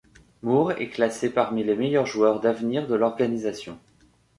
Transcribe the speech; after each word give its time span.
Moore 0.41 0.71
est 0.81 0.89
classé 0.89 1.29
parmi 1.29 1.63
les 1.63 1.75
meilleurs 1.75 2.07
joueurs 2.07 2.39
d'avenir 2.39 2.87
de 2.87 2.95
l'organisation. 2.95 3.77